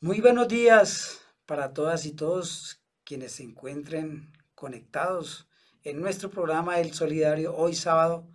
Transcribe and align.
Muy 0.00 0.20
buenos 0.20 0.46
días 0.46 1.22
para 1.44 1.74
todas 1.74 2.06
y 2.06 2.12
todos 2.12 2.80
quienes 3.02 3.32
se 3.32 3.42
encuentren 3.42 4.32
conectados 4.54 5.48
en 5.82 6.00
nuestro 6.00 6.30
programa 6.30 6.78
El 6.78 6.92
Solidario 6.92 7.56
hoy 7.56 7.74
sábado 7.74 8.30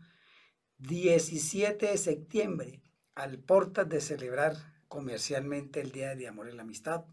17 0.80 1.86
de 1.86 1.98
septiembre 1.98 2.84
al 3.16 3.40
portas 3.40 3.88
de 3.88 4.02
celebrar 4.02 4.58
comercialmente 4.90 5.80
el 5.80 5.94
Día 5.94 6.16
de 6.16 6.28
Amor 6.28 6.50
y 6.50 6.52
la 6.52 6.64
Amistad. 6.64 7.06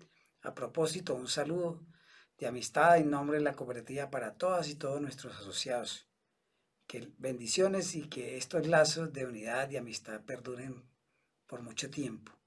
A 0.43 0.53
propósito, 0.53 1.15
un 1.15 1.29
saludo 1.29 1.87
de 2.37 2.49
amistad 2.49 2.99
en 2.99 3.09
nombre 3.09 3.39
de 3.39 3.45
la 3.45 3.55
cooperativa 3.55 4.11
para 4.11 4.35
todas 4.35 4.69
y 4.69 4.75
todos 4.75 5.01
nuestros 5.01 5.37
asociados. 5.37 6.09
Que 6.89 7.09
bendiciones 7.19 7.95
y 7.95 8.09
que 8.09 8.37
estos 8.37 8.67
lazos 8.67 9.13
de 9.13 9.27
unidad 9.27 9.71
y 9.71 9.77
amistad 9.77 10.23
perduren 10.23 10.83
por 11.47 11.63
mucho 11.63 11.89
tiempo. 11.89 12.40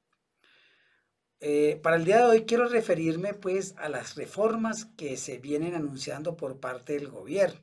Eh, 1.40 1.80
para 1.84 1.98
el 1.98 2.06
día 2.06 2.18
de 2.20 2.24
hoy 2.24 2.46
quiero 2.46 2.68
referirme 2.68 3.34
pues 3.34 3.76
a 3.78 3.90
las 3.90 4.16
reformas 4.16 4.86
que 4.98 5.18
se 5.18 5.38
vienen 5.40 5.76
anunciando 5.76 6.38
por 6.38 6.60
parte 6.60 6.94
del 6.94 7.10
gobierno. 7.10 7.62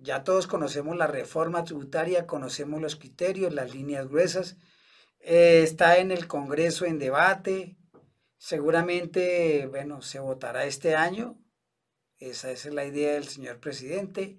Ya 0.00 0.22
todos 0.22 0.46
conocemos 0.46 0.96
la 0.96 1.06
reforma 1.06 1.64
tributaria, 1.64 2.26
conocemos 2.26 2.80
los 2.80 2.96
criterios, 2.96 3.52
las 3.52 3.74
líneas 3.74 4.08
gruesas. 4.08 4.56
Eh, 5.20 5.62
está 5.64 5.98
en 5.98 6.12
el 6.12 6.28
Congreso 6.28 6.84
en 6.84 6.98
debate. 6.98 7.76
Seguramente, 8.36 9.66
bueno, 9.66 10.02
se 10.02 10.20
votará 10.20 10.64
este 10.64 10.94
año. 10.94 11.36
Esa 12.18 12.50
es 12.50 12.66
la 12.66 12.84
idea 12.84 13.14
del 13.14 13.26
señor 13.26 13.58
presidente. 13.58 14.38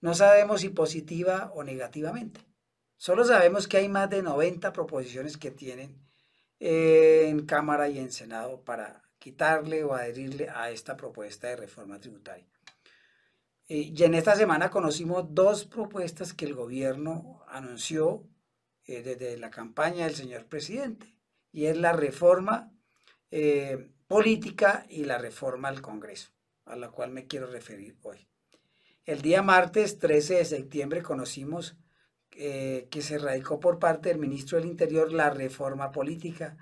No 0.00 0.14
sabemos 0.14 0.62
si 0.62 0.70
positiva 0.70 1.50
o 1.54 1.64
negativamente. 1.64 2.40
Solo 2.96 3.24
sabemos 3.24 3.68
que 3.68 3.78
hay 3.78 3.88
más 3.88 4.08
de 4.08 4.22
90 4.22 4.72
proposiciones 4.72 5.36
que 5.36 5.50
tienen 5.50 6.02
en 6.66 7.44
Cámara 7.44 7.90
y 7.90 7.98
en 7.98 8.10
Senado 8.10 8.62
para 8.64 9.02
quitarle 9.18 9.84
o 9.84 9.92
adherirle 9.92 10.48
a 10.48 10.70
esta 10.70 10.96
propuesta 10.96 11.48
de 11.48 11.56
reforma 11.56 12.00
tributaria. 12.00 12.46
Y 13.68 14.02
en 14.02 14.14
esta 14.14 14.34
semana 14.34 14.70
conocimos 14.70 15.34
dos 15.34 15.66
propuestas 15.66 16.32
que 16.32 16.46
el 16.46 16.54
gobierno 16.54 17.42
anunció 17.48 18.26
eh, 18.86 19.02
desde 19.02 19.36
la 19.36 19.50
campaña 19.50 20.06
del 20.06 20.14
señor 20.14 20.46
presidente, 20.46 21.14
y 21.52 21.66
es 21.66 21.76
la 21.76 21.92
reforma 21.92 22.72
eh, 23.30 23.90
política 24.06 24.86
y 24.88 25.04
la 25.04 25.18
reforma 25.18 25.68
al 25.68 25.82
Congreso, 25.82 26.30
a 26.64 26.76
la 26.76 26.90
cual 26.90 27.10
me 27.10 27.26
quiero 27.26 27.46
referir 27.46 27.98
hoy. 28.02 28.26
El 29.04 29.20
día 29.20 29.42
martes 29.42 29.98
13 29.98 30.36
de 30.36 30.44
septiembre 30.46 31.02
conocimos 31.02 31.76
eh, 32.36 32.88
que 32.90 33.02
se 33.02 33.18
radicó 33.18 33.60
por 33.60 33.78
parte 33.78 34.08
del 34.08 34.18
ministro 34.18 34.58
del 34.58 34.68
Interior 34.68 35.12
la 35.12 35.30
reforma 35.30 35.92
política. 35.92 36.56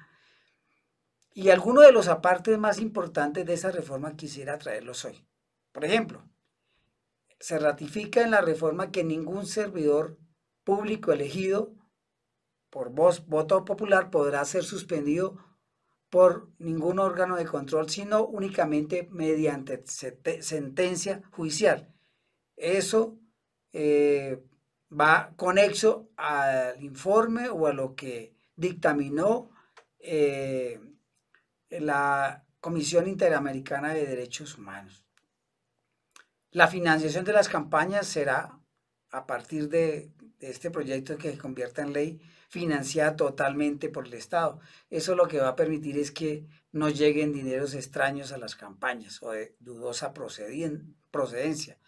Y 1.34 1.48
algunos 1.50 1.84
de 1.84 1.92
los 1.92 2.08
apartes 2.08 2.58
más 2.58 2.78
importantes 2.78 3.46
de 3.46 3.54
esa 3.54 3.70
reforma 3.70 4.16
quisiera 4.16 4.58
traerlos 4.58 5.04
hoy. 5.04 5.26
Por 5.72 5.84
ejemplo, 5.84 6.28
se 7.40 7.58
ratifica 7.58 8.22
en 8.22 8.30
la 8.32 8.42
reforma 8.42 8.90
que 8.90 9.02
ningún 9.02 9.46
servidor 9.46 10.18
público 10.62 11.12
elegido 11.12 11.74
por 12.70 12.90
voz, 12.90 13.26
voto 13.26 13.64
popular 13.64 14.10
podrá 14.10 14.44
ser 14.44 14.64
suspendido 14.64 15.36
por 16.08 16.50
ningún 16.58 16.98
órgano 16.98 17.36
de 17.36 17.46
control, 17.46 17.88
sino 17.88 18.24
únicamente 18.26 19.08
mediante 19.10 19.82
sentencia 19.86 21.22
judicial. 21.30 21.94
Eso 22.56 23.18
eh, 23.72 24.42
va 24.98 25.32
conexo 25.36 26.10
al 26.16 26.82
informe 26.82 27.48
o 27.48 27.66
a 27.66 27.72
lo 27.72 27.94
que 27.94 28.34
dictaminó 28.56 29.50
eh, 29.98 30.80
la 31.70 32.44
Comisión 32.60 33.08
Interamericana 33.08 33.94
de 33.94 34.06
Derechos 34.06 34.56
Humanos. 34.56 35.04
La 36.50 36.68
financiación 36.68 37.24
de 37.24 37.32
las 37.32 37.48
campañas 37.48 38.06
será, 38.06 38.58
a 39.10 39.26
partir 39.26 39.68
de, 39.68 40.10
este 40.40 40.70
proyecto 40.70 41.16
que 41.16 41.30
se 41.30 41.38
convierta 41.38 41.82
en 41.82 41.92
ley, 41.92 42.20
financiada 42.48 43.16
totalmente 43.16 43.88
por 43.88 44.06
el 44.06 44.14
Estado. 44.14 44.60
Eso 44.90 45.14
lo 45.14 45.28
que 45.28 45.38
va 45.38 45.48
a 45.48 45.56
permitir 45.56 45.96
es 45.98 46.10
que 46.10 46.44
no 46.70 46.90
lleguen 46.90 47.32
dineros 47.32 47.74
extraños 47.74 48.32
a 48.32 48.38
las 48.38 48.56
campañas 48.56 49.22
o 49.22 49.30
de 49.30 49.54
dudosa 49.60 50.12
procedencia. 50.12 51.78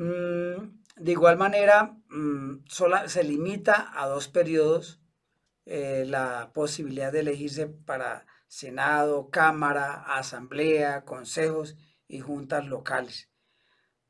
Mm, 0.00 0.80
de 0.96 1.12
igual 1.12 1.36
manera, 1.36 1.94
mm, 2.08 2.64
se 3.06 3.22
limita 3.22 3.92
a 4.00 4.06
dos 4.06 4.28
periodos 4.28 4.98
eh, 5.66 6.04
la 6.06 6.52
posibilidad 6.54 7.12
de 7.12 7.20
elegirse 7.20 7.66
para 7.68 8.26
Senado, 8.48 9.28
Cámara, 9.30 10.02
Asamblea, 10.16 11.04
consejos 11.04 11.76
y 12.08 12.20
juntas 12.20 12.66
locales. 12.66 13.30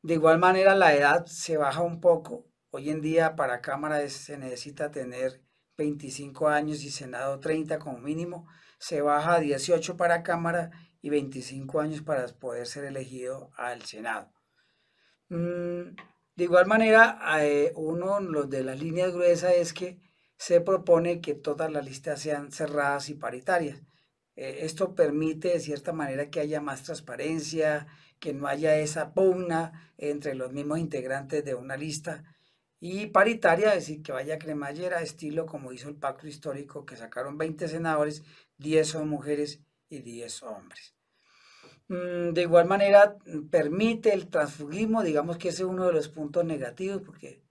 De 0.03 0.15
igual 0.15 0.39
manera, 0.39 0.77
la 0.77 0.95
edad 0.95 1.27
se 1.27 1.57
baja 1.57 1.83
un 1.83 2.01
poco. 2.01 2.47
Hoy 2.71 2.91
en 2.91 3.01
día 3.01 3.37
para 3.37 3.61
Cámara 3.61 4.09
se 4.09 4.39
necesita 4.39 4.93
tener 4.93 5.43
25 5.77 6.49
años 6.49 6.85
y 6.85 6.91
Senado 6.91 7.41
30 7.41 7.81
como 7.81 7.99
mínimo. 7.99 8.47
Se 8.79 9.03
baja 9.03 9.35
a 9.35 9.41
18 9.41 9.97
para 9.97 10.23
Cámara 10.23 10.71
y 11.03 11.11
25 11.11 11.81
años 11.81 12.03
para 12.03 12.27
poder 12.29 12.67
ser 12.69 12.85
elegido 12.85 13.51
al 13.57 13.83
Senado. 13.83 14.33
Mm, 15.31 15.95
de 16.37 16.45
igual 16.45 16.67
manera, 16.67 17.21
eh, 17.41 17.73
uno 17.77 18.21
de 18.47 18.65
las 18.65 18.81
líneas 18.81 19.13
gruesas 19.13 19.55
es 19.55 19.73
que 19.73 19.99
se 20.37 20.61
propone 20.61 21.21
que 21.21 21.35
todas 21.35 21.71
las 21.71 21.85
listas 21.85 22.21
sean 22.21 22.51
cerradas 22.53 23.09
y 23.11 23.15
paritarias. 23.15 23.81
Eh, 24.37 24.61
esto 24.63 24.95
permite 24.95 25.49
de 25.49 25.61
cierta 25.61 25.93
manera 25.93 26.31
que 26.31 26.41
haya 26.41 26.61
más 26.61 26.83
transparencia, 26.83 27.87
que 28.19 28.33
no 28.35 28.47
haya 28.49 28.77
esa 28.77 29.15
pugna 29.15 29.93
entre 29.99 30.35
los 30.35 30.53
mismos 30.53 30.79
integrantes 30.81 31.45
de 31.45 31.55
una 31.55 31.77
lista. 31.77 32.25
Y 32.81 33.09
paritaria, 33.09 33.75
es 33.75 33.87
decir, 33.87 34.03
que 34.03 34.13
vaya 34.13 34.39
cremallera, 34.39 35.03
estilo 35.03 35.47
como 35.47 35.73
hizo 35.73 35.89
el 35.89 35.97
pacto 35.97 36.27
histórico, 36.27 36.87
que 36.87 36.97
sacaron 36.97 37.39
20 37.39 37.69
senadores, 37.69 38.25
10 38.59 38.89
son 38.89 39.09
mujeres 39.09 39.61
y 39.89 40.01
10 40.01 40.43
hombres. 40.45 40.95
Mm, 41.91 42.35
de 42.35 42.43
igual 42.43 42.67
manera, 42.69 43.17
mm, 43.27 43.49
permite 43.49 44.15
el 44.15 44.29
transfugismo, 44.29 45.03
digamos 45.03 45.39
que 45.39 45.49
ese 45.49 45.63
es 45.65 45.69
uno 45.69 45.87
de 45.87 45.93
los 45.93 46.09
puntos 46.09 46.45
negativos, 46.45 47.03
porque 47.03 47.43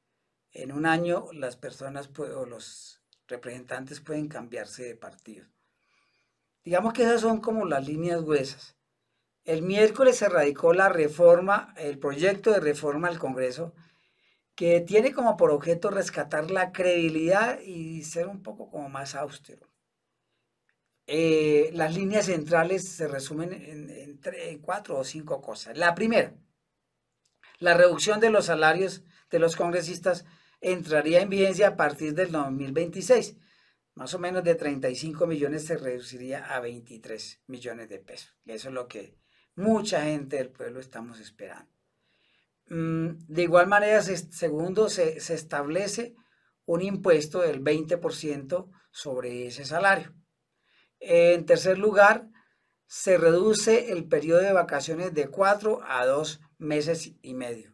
en 0.53 0.71
un 0.71 0.85
año 0.85 1.25
las 1.33 1.57
personas 1.57 2.09
o 2.17 2.45
los 2.45 3.01
representantes 3.27 3.99
pueden 3.99 4.29
cambiarse 4.29 4.83
de 4.85 4.95
partido. 4.95 5.45
Digamos 6.63 6.93
que 6.93 7.03
esas 7.03 7.19
son 7.21 7.41
como 7.41 7.65
las 7.65 7.85
líneas 7.85 8.23
gruesas. 8.23 8.77
El 9.43 9.61
miércoles 9.61 10.15
se 10.17 10.29
radicó 10.29 10.73
la 10.73 10.87
reforma, 10.87 11.73
el 11.77 11.99
proyecto 11.99 12.51
de 12.51 12.61
reforma 12.61 13.09
al 13.09 13.19
Congreso, 13.19 13.73
que 14.55 14.79
tiene 14.79 15.13
como 15.13 15.35
por 15.35 15.51
objeto 15.51 15.89
rescatar 15.89 16.49
la 16.49 16.71
credibilidad 16.71 17.59
y 17.59 18.03
ser 18.03 18.27
un 18.27 18.41
poco 18.41 18.69
como 18.69 18.87
más 18.89 19.15
austero. 19.15 19.68
Eh, 21.11 21.71
las 21.73 21.95
líneas 21.95 22.27
centrales 22.27 22.87
se 22.87 23.07
resumen 23.07 23.51
en, 23.51 24.59
cuatro 24.59 24.95
o 24.95 25.03
cinco 25.03 25.41
cosas. 25.41 25.75
La 25.75 25.95
primera, 25.95 26.35
la 27.57 27.73
reducción 27.73 28.19
de 28.19 28.29
los 28.29 28.45
salarios 28.45 29.01
de 29.31 29.39
los 29.39 29.55
congresistas 29.55 30.25
entraría 30.61 31.21
en 31.21 31.29
vigencia 31.29 31.69
a 31.69 31.75
partir 31.75 32.13
del 32.13 32.31
2026. 32.31 33.37
Más 33.95 34.13
o 34.13 34.19
menos 34.19 34.43
de 34.43 34.53
35 34.53 35.25
millones 35.25 35.65
se 35.65 35.77
reduciría 35.77 36.45
a 36.45 36.59
23 36.59 37.41
millones 37.47 37.89
de 37.89 37.97
pesos. 37.97 38.37
Eso 38.45 38.67
es 38.67 38.73
lo 38.75 38.87
que 38.87 39.17
mucha 39.55 40.03
gente 40.03 40.37
del 40.37 40.51
pueblo 40.51 40.79
estamos 40.79 41.19
esperando. 41.19 41.71
Mm, 42.67 43.17
de 43.27 43.41
igual 43.41 43.65
manera, 43.65 43.99
segundo, 44.03 44.89
se, 44.89 45.19
se 45.19 45.33
establece 45.33 46.13
un 46.65 46.83
impuesto 46.83 47.41
del 47.41 47.63
20% 47.63 48.69
sobre 48.91 49.47
ese 49.47 49.65
salario. 49.65 50.13
En 50.99 51.45
tercer 51.45 51.77
lugar, 51.77 52.29
se 52.89 53.17
reduce 53.17 53.91
el 53.91 54.05
periodo 54.05 54.41
de 54.41 54.51
vacaciones 54.51 55.13
de 55.13 55.27
cuatro 55.27 55.81
a 55.87 56.07
dos 56.07 56.41
meses 56.57 57.13
y 57.21 57.35
medio. 57.35 57.71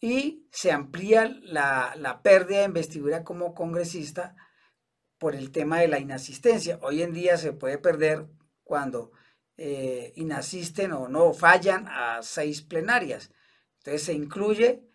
Y 0.00 0.46
se 0.52 0.70
amplía 0.70 1.36
la, 1.42 2.20
pérdida 2.22 2.60
de 2.60 2.66
investidura 2.66 3.24
como 3.24 3.54
congresista 3.54 4.36
por 5.18 5.34
el 5.34 5.50
tema 5.50 5.80
de 5.80 5.88
la 5.88 5.98
inasistencia. 5.98 6.78
Hoy 6.80 7.02
en 7.02 7.12
día 7.12 7.36
se 7.38 7.52
puede 7.52 7.76
perder 7.76 8.28
cuando 8.62 9.10
eh, 9.56 10.12
inasisten 10.14 10.92
o 10.92 11.08
no 11.08 11.34
fallan 11.34 11.88
a 11.88 12.22
seis 12.22 12.62
plenarias. 12.62 13.32
Entonces 13.78 14.04
se 14.04 14.14
incluye 14.14 14.88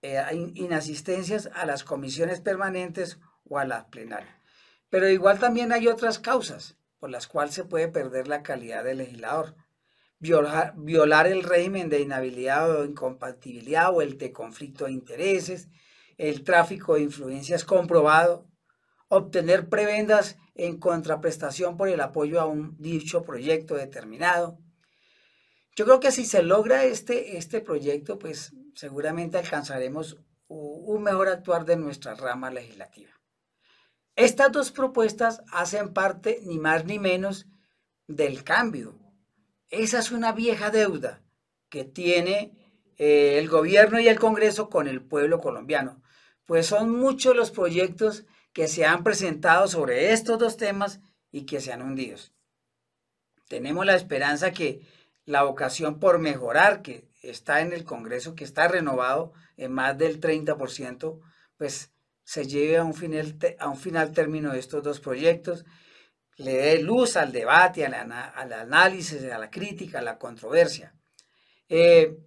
eh, 0.00 0.24
inasistencias 0.54 1.50
a 1.52 1.66
las 1.66 1.84
comisiones 1.84 2.40
permanentes 2.40 3.18
o 3.44 3.58
a 3.58 3.66
las 3.66 3.84
plenarias. 3.84 4.34
Pero 4.88 5.06
igual 5.08 5.38
también 5.38 5.70
hay 5.70 5.86
otras 5.86 6.18
causas 6.18 6.79
por 7.00 7.10
las 7.10 7.26
cuales 7.26 7.54
se 7.54 7.64
puede 7.64 7.88
perder 7.88 8.28
la 8.28 8.42
calidad 8.42 8.84
de 8.84 8.94
legislador. 8.94 9.56
Violar, 10.18 11.26
el 11.26 11.42
régimen 11.42 11.88
de 11.88 12.00
inhabilidad 12.00 12.70
o 12.70 12.84
incompatibilidad 12.84 13.92
o 13.92 14.02
el 14.02 14.18
de 14.18 14.32
conflicto 14.32 14.84
de 14.84 14.92
intereses, 14.92 15.68
el 16.18 16.44
tráfico 16.44 16.94
de 16.94 17.00
influencias 17.00 17.64
comprobado 17.64 18.46
obtener 19.08 19.68
prebendas 19.68 20.36
en 20.54 20.78
contraprestación 20.78 21.78
por 21.78 21.88
el 21.88 22.00
apoyo 22.00 22.38
a 22.38 22.46
un 22.46 22.76
dicho 22.78 23.22
proyecto 23.22 23.74
determinado. 23.74 24.58
Yo 25.74 25.86
creo 25.86 26.00
que 26.00 26.12
si 26.12 26.26
se 26.26 26.42
logra 26.42 26.84
este, 26.84 27.38
este 27.38 27.60
proyecto, 27.62 28.18
pues 28.18 28.52
seguramente 28.74 29.38
alcanzaremos 29.38 30.18
un 30.48 31.02
mejor 31.02 31.28
actuar 31.28 31.64
de 31.64 31.76
nuestra 31.76 32.14
rama 32.14 32.50
legislativa. 32.50 33.10
Estas 34.20 34.52
dos 34.52 34.70
propuestas 34.70 35.42
hacen 35.50 35.94
parte 35.94 36.42
ni 36.44 36.58
más 36.58 36.84
ni 36.84 36.98
menos 36.98 37.46
del 38.06 38.44
cambio. 38.44 38.98
Esa 39.70 39.98
es 39.98 40.10
una 40.10 40.32
vieja 40.32 40.68
deuda 40.68 41.22
que 41.70 41.84
tiene 41.84 42.52
eh, 42.98 43.38
el 43.38 43.48
gobierno 43.48 43.98
y 43.98 44.08
el 44.08 44.18
Congreso 44.20 44.68
con 44.68 44.88
el 44.88 45.00
pueblo 45.00 45.40
colombiano, 45.40 46.02
pues 46.44 46.66
son 46.66 46.90
muchos 46.90 47.34
los 47.34 47.50
proyectos 47.50 48.26
que 48.52 48.68
se 48.68 48.84
han 48.84 49.04
presentado 49.04 49.68
sobre 49.68 50.12
estos 50.12 50.38
dos 50.38 50.58
temas 50.58 51.00
y 51.32 51.46
que 51.46 51.62
se 51.62 51.72
han 51.72 51.80
hundido. 51.80 52.18
Tenemos 53.48 53.86
la 53.86 53.96
esperanza 53.96 54.52
que 54.52 54.82
la 55.24 55.44
vocación 55.44 55.98
por 55.98 56.18
mejorar 56.18 56.82
que 56.82 57.08
está 57.22 57.62
en 57.62 57.72
el 57.72 57.84
Congreso, 57.84 58.34
que 58.34 58.44
está 58.44 58.68
renovado 58.68 59.32
en 59.56 59.72
más 59.72 59.96
del 59.96 60.20
30%, 60.20 61.20
pues 61.56 61.90
se 62.30 62.46
lleve 62.46 62.76
a 62.76 62.84
un 62.84 62.94
final, 62.94 63.36
a 63.58 63.68
un 63.68 63.76
final 63.76 64.12
término 64.12 64.52
de 64.52 64.60
estos 64.60 64.84
dos 64.84 65.00
proyectos, 65.00 65.64
le 66.36 66.52
dé 66.52 66.80
luz 66.80 67.16
al 67.16 67.32
debate, 67.32 67.84
al, 67.84 68.52
análisis, 68.52 69.24
a 69.24 69.36
la 69.36 69.50
crítica, 69.50 69.98
a 69.98 70.02
la 70.02 70.16
controversia. 70.16 70.94
Eh, 71.68 72.18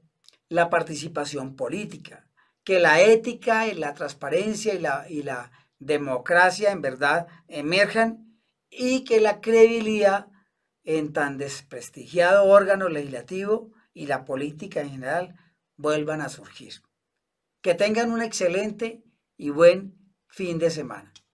la 0.50 0.70
participación 0.70 1.56
política, 1.56 2.28
que 2.66 2.82
la 2.82 3.00
ética 3.00 3.70
y 3.70 3.76
la 3.76 3.94
transparencia 3.94 4.74
y 4.74 4.80
la, 4.80 5.06
y 5.08 5.24
la 5.24 5.52
democracia 5.80 6.72
en 6.72 6.82
verdad 6.82 7.28
emerjan 7.48 8.42
y 8.70 9.06
que 9.06 9.22
la 9.22 9.40
credibilidad 9.40 10.28
en 10.84 11.14
tan 11.14 11.38
desprestigiado 11.38 12.44
órgano 12.44 12.90
legislativo 12.90 13.72
y 13.94 14.08
la 14.08 14.26
política 14.26 14.82
en 14.82 14.90
general 14.90 15.36
vuelvan 15.78 16.20
a 16.20 16.28
surgir. 16.28 16.82
Que 17.62 17.74
tengan 17.74 18.12
un 18.12 18.22
excelente 18.22 19.03
y 19.38 19.50
buen 19.50 19.96
fin 20.28 20.60
de 20.60 20.70
semana. 20.70 21.13